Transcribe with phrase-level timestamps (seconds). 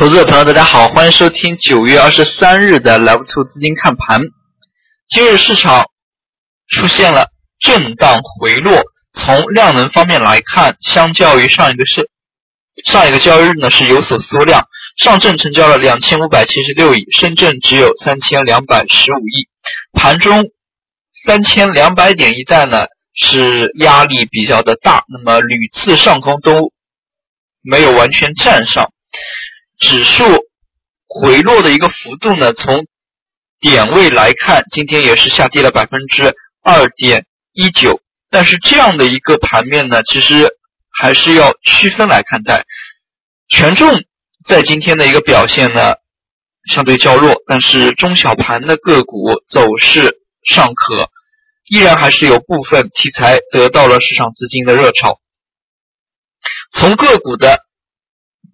[0.00, 4.22] 投资者朋友，大家好，欢迎收听九月二十三日的 Live Two 资金看盘。
[5.10, 5.84] 今日市场
[6.68, 7.26] 出现了
[7.58, 8.80] 震荡回落，
[9.12, 12.08] 从量能方面来看，相较于上一个是
[12.90, 14.64] 上一个交易日呢是有所缩量。
[15.04, 19.48] 上证成交了两千五百七十六亿，深圳只有三千两百十五亿。
[19.92, 20.44] 盘中
[21.26, 26.72] 三千两百点一带呢是压力比较的大，那么屡次上攻都
[27.60, 28.90] 没有完全站上。
[29.80, 30.22] 指数
[31.08, 32.86] 回落的一个幅度呢，从
[33.60, 38.00] 点位来看，今天也是下跌了百分之二点一九。
[38.28, 40.50] 但是这样的一个盘面呢，其实
[40.92, 42.64] 还是要区分来看待。
[43.48, 44.04] 权重
[44.46, 45.94] 在今天的一个表现呢，
[46.72, 51.08] 相对较弱，但是中小盘的个股走势尚可，
[51.70, 55.18] 依然还是有部分题材得到了市场资金的热炒。
[56.78, 57.64] 从个股的。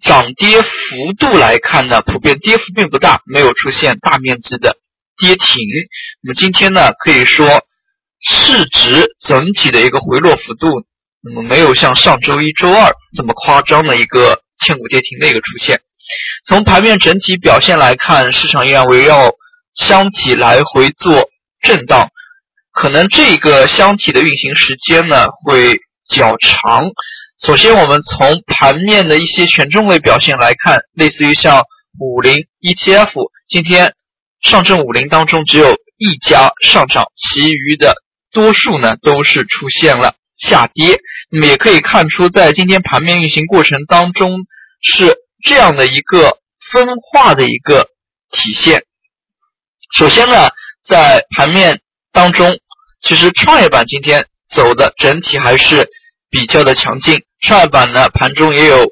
[0.02, 4.76] 涨跌幅度来看呢，普遍跌幅并不大，没有出现大面积的
[5.18, 5.46] 跌停。
[6.22, 7.46] 那么今天呢，可以说
[8.28, 10.84] 市值整体的一个回落幅度，
[11.22, 15.80] 那么没有像上周一周二这么夸张的一个千股跌停的一个出现。
[16.48, 19.32] 从盘面整体表现来看，市场依然围绕
[19.86, 21.28] 箱体来回做
[21.62, 22.08] 震荡，
[22.72, 25.80] 可能这个箱体的运行时间呢会
[26.14, 26.90] 较长。
[27.46, 31.62] 首先，我们从盘面的一些权重类表现来看，类似于像
[32.00, 33.12] 五零 ETF，
[33.48, 33.94] 今天
[34.42, 37.94] 上证五零当中只有一家上涨，其余的
[38.32, 40.98] 多数呢都是出现了下跌。
[41.30, 44.40] 那么也可以看出，在今天盘面运行过程当中
[44.82, 46.38] 是这样的一个
[46.72, 47.84] 分化的一个
[48.32, 48.82] 体现。
[49.96, 50.50] 首先呢，
[50.88, 51.80] 在盘面
[52.10, 52.58] 当中，
[53.02, 55.88] 其实创业板今天走的整体还是
[56.28, 57.22] 比较的强劲。
[57.46, 58.88] 创业板呢，盘中也有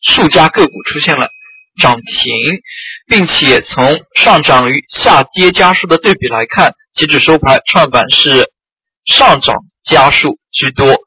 [0.00, 1.28] 数家个股出现了
[1.82, 2.02] 涨停，
[3.06, 8.50] 并且从上涨与下跌家数的对比来看，截止收盘，创业板是
[9.04, 10.98] 上涨家数居多。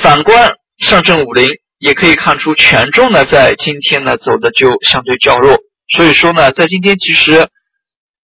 [0.00, 1.48] 反观上证五零，
[1.78, 5.58] 也可以看出权重呢，在今天呢走的就相对较弱。
[5.96, 7.48] 所以说呢，在今天其实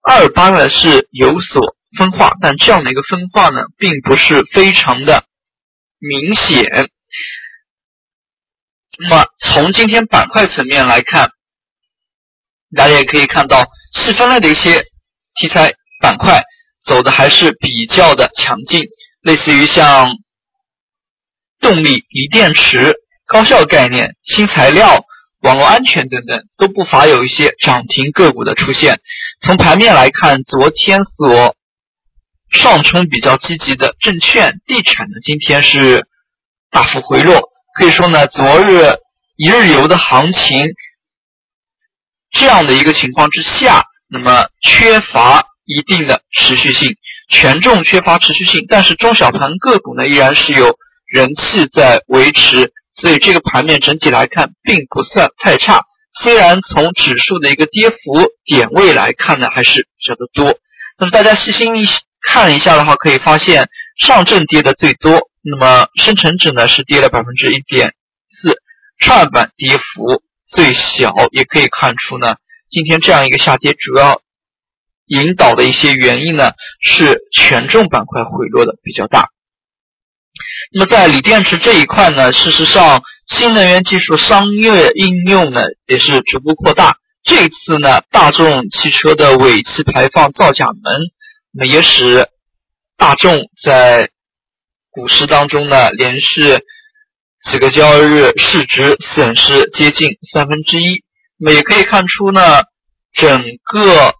[0.02, 5.24] 二八呢是有所分化，但这样的一个分化呢，并不是非常的。
[6.08, 6.90] 明显。
[8.98, 11.30] 那么从今天板块层面来看，
[12.76, 14.84] 大家也可以看到细分类的一些
[15.40, 16.42] 题材板块
[16.84, 18.84] 走的还是比较的强劲，
[19.22, 20.08] 类似于像
[21.60, 22.94] 动力、锂电池、
[23.26, 25.04] 高效概念、新材料、
[25.40, 29.00] 网络安全等等，都不乏有一些涨停个股的出现。
[29.46, 31.56] 从盘面来看，昨天所
[32.54, 36.06] 上冲比较积极的证券、地产呢，今天是
[36.70, 37.42] 大幅回落。
[37.76, 38.94] 可以说呢，昨日
[39.36, 40.66] 一日游的行情
[42.30, 46.96] 这样的一个情况之下，那么缺乏一定的持续性，
[47.28, 50.76] 权重缺乏持续性，但是中小盘个股呢依然是有
[51.12, 55.82] 人气在维持，所以这个盘面整体来看并不算太差。
[56.22, 57.96] 虽然从指数的一个跌幅
[58.44, 60.58] 点位来看呢，还是比较的多。
[60.98, 61.86] 那么大家细心一。
[62.26, 63.68] 看一下的话，可以发现
[63.98, 67.94] 上证跌的最多，那么深成指呢是跌了百分之一点
[68.40, 68.56] 四，
[68.98, 72.36] 创业板跌幅最小，也可以看出呢，
[72.70, 74.20] 今天这样一个下跌，主要
[75.06, 79.28] 引导的一些原因呢是权重板块回落的比较大。
[80.72, 83.02] 那么在锂电池这一块呢，事实上
[83.38, 91.00] 新能源技术商业应用呢也是逐步扩大，这次呢大众汽车的尾气排放造假门。
[91.56, 92.28] 那也使
[92.96, 94.10] 大众在
[94.90, 96.58] 股市当中呢，连续
[97.52, 101.04] 几个交易日市值损失接近三分之一。
[101.36, 102.64] 那么也可以看出呢，
[103.12, 104.14] 整个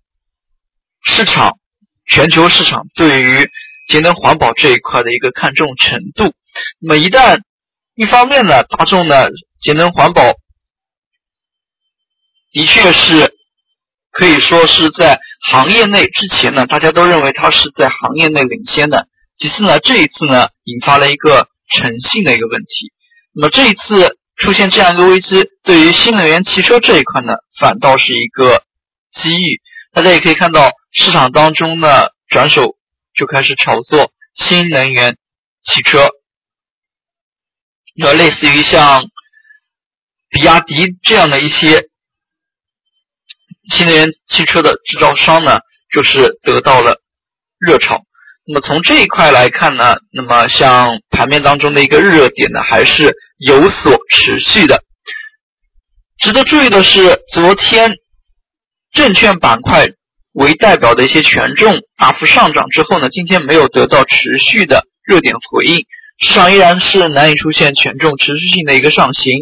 [1.05, 1.59] 市场、
[2.07, 3.51] 全球市场对于
[3.89, 6.33] 节能环保这一块的一个看重程度。
[6.79, 7.41] 那么一旦
[7.97, 9.27] 一方面呢，大众呢
[9.61, 10.23] 节能环保
[12.53, 13.35] 的确是。
[14.17, 15.19] 可以说是在
[15.51, 19.09] 行业内之前呢，大家都认为它是在行业内领先的。
[19.39, 22.93] 其次呢，这一次呢，引发了一个诚信的一个问题。
[23.35, 28.65] 那么这一次出现这样一个危机，对于新能源汽车这一块呢，反倒是一个
[29.23, 29.61] 机遇。
[29.93, 32.77] 大家也可以看到，市场当中呢，转手
[33.15, 35.19] 就开始炒作新能源
[35.71, 36.09] 汽车，
[37.97, 39.05] 那类似于像
[40.31, 41.89] 比亚迪这样的一些。
[43.71, 45.59] 新能源汽车的制造商呢，
[45.95, 46.97] 就是得到了
[47.59, 48.03] 热炒。
[48.47, 54.83] 那么从这一块来看呢，那么像盘面当中的一个热点呢，还是有所持续的。
[56.19, 57.93] 值得注意的是，昨天
[58.93, 59.89] 证券板块
[60.33, 64.17] 为代表的一些权重大幅上涨之后呢，今天没有得到持
[64.47, 65.87] 续的热点回应，
[66.21, 69.33] 市场依然是难以出现权重持续性的一个上行。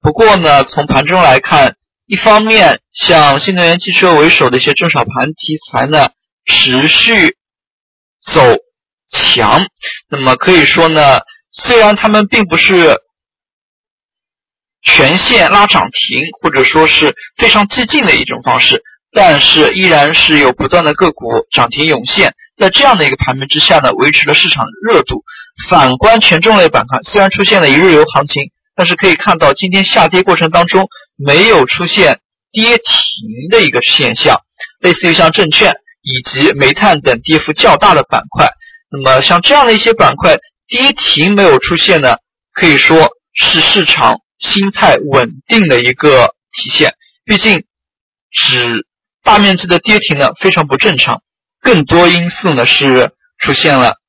[0.00, 1.76] 不过呢，从盘中来看，
[2.10, 6.10] 一方面像新能源汽车为首的一些中小盘题材呢，
[6.44, 7.36] 持续
[8.34, 8.42] 走
[9.12, 9.64] 强。
[10.08, 11.20] 那么可以说呢，
[11.52, 13.00] 虽然他们并不是
[14.82, 22.34] 全线拉涨停，或者说是非常激进的一种方式，但是依然是有不断的个股涨停涌现。
[22.58, 25.22] 在这样的一个盘面之下呢，维持了市场热度。
[25.68, 28.50] 反观权重类板块，虽然出现了一日游行情。
[28.76, 30.88] 但是可以看到，今天下跌过程当中
[31.24, 32.20] 没有出现
[32.52, 34.40] 跌停的一个现象，
[34.80, 38.50] 类似于像证券以及煤炭等跌幅较大的板块。
[38.90, 40.36] 那么像这样的一些板块
[40.66, 42.16] 跌停没有出现呢，
[42.54, 46.94] 可以说是市场心态稳定的一个体现。
[47.24, 47.64] 毕竟，
[48.32, 48.86] 只
[49.22, 51.22] 大面积的跌停呢非常不正常，
[51.60, 53.99] 更多因素呢是出现了。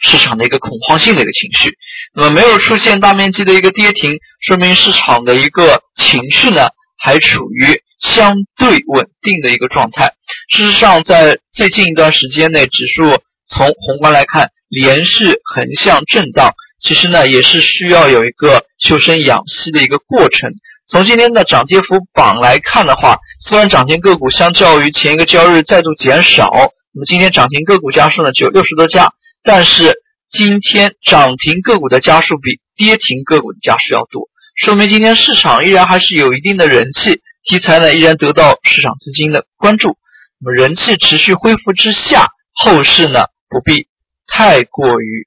[0.00, 1.76] 市场的一个恐慌性的一个情绪，
[2.14, 6.68] 那么没有出现大面积的一个跌停，说明市场的一个情绪呢
[6.98, 10.12] 还处于相对稳定的一个状态。
[10.54, 15.24] 事实上，在最近一段时间内，指数从宏观来看连续
[15.54, 20.52] 横向震荡，其实呢也是需要有一个修身养息的一个过程。
[20.90, 23.18] 从今天的涨跌幅榜来看的话，
[23.48, 26.50] 虽然涨停个股相较于前一个交易日再度减少，
[26.94, 29.12] 那么今天涨停个股家数呢只有六十多家。
[29.42, 29.94] 但是
[30.30, 34.28] 今天涨停个股的家数比跌停个股的家数要多，
[34.64, 39.96] 说明今天市场依然还是有一定的人气，题材呢依然得到市场资金的关注。
[40.40, 43.88] 那么人气持续恢复之下，后市呢不必
[44.26, 45.26] 太过于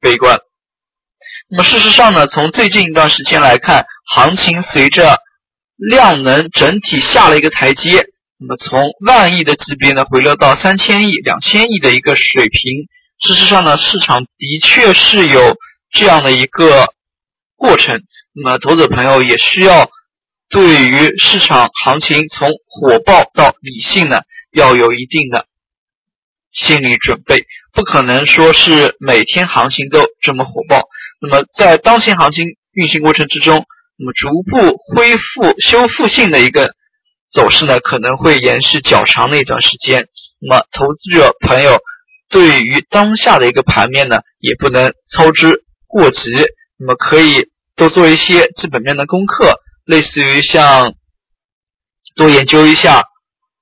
[0.00, 0.38] 悲观。
[1.48, 5.18] 那么事实上呢，从最近一段时间来看，行情随着
[5.76, 8.06] 量能整体下了一个台阶，
[8.38, 12.88] 那么从万亿的级别呢回落到三千亿、两千亿的一个水平。
[13.20, 15.54] 事实上呢，市场的确是有
[15.92, 16.86] 这样的一个
[17.54, 18.00] 过程。
[18.32, 19.90] 那么，投资者朋友也需要
[20.48, 24.20] 对于市场行情从火爆到理性呢，
[24.52, 25.44] 要有一定的
[26.52, 27.44] 心理准备。
[27.74, 30.84] 不可能说是每天行情都这么火爆。
[31.20, 33.66] 那么，在当前行情运行过程之中，
[33.98, 36.70] 那么逐步恢复修复性的一个
[37.34, 40.06] 走势呢，可能会延续较长的一段时间。
[40.40, 41.78] 那么，投资者朋友。
[42.30, 46.18] 对于当下的一个盘面呢，也不能操之过急。
[46.78, 49.52] 那么可以多做一些基本面的功课，
[49.84, 50.94] 类似于像
[52.14, 53.02] 多研究一下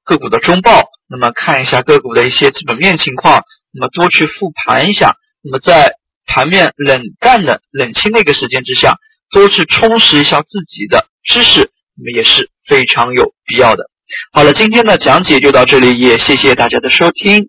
[0.04, 3.42] 个股的中报，那么看一下个股的一些基本面情况，
[3.72, 5.16] 那么多去复盘一下。
[5.42, 5.94] 那么在
[6.26, 8.98] 盘面冷淡的冷清的一个时间之下，
[9.30, 13.84] 多去充实一下自己的知识，那么也是非常有必要的。
[14.32, 17.48] 好了，今天的讲解就到这里，也谢谢大家的收听。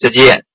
[0.00, 0.49] 再见。